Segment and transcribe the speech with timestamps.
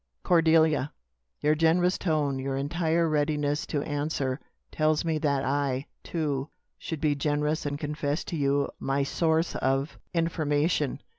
[0.23, 0.91] "Cordelia!
[1.41, 4.39] your generous tone, your entire readiness to answer,
[4.71, 9.99] tells me that I, too, should be generous and confess to you my source of
[10.11, 11.03] information.